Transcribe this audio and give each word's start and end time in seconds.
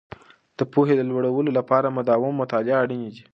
د 0.57 0.59
پوهې 0.73 0.93
د 0.97 1.01
لوړولو 1.09 1.51
لپاره 1.59 1.93
مداوم 1.97 2.33
مطالعه 2.41 2.79
اړینې 2.83 3.09
دي. 3.15 3.23